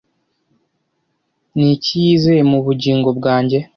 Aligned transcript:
ni 1.57 1.67
iki 1.75 1.93
yizeye 2.05 2.41
mu 2.51 2.57
bugingo 2.65 3.09
bwanjye 3.17 3.57